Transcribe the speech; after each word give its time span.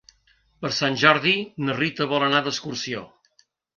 Per 0.63 0.69
Sant 0.77 0.95
Jordi 1.01 1.33
na 1.67 1.75
Rita 1.81 2.07
vol 2.15 2.25
anar 2.29 2.41
d'excursió. 2.49 3.05